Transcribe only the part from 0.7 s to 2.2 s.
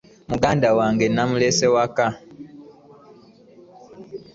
wange namulese waka.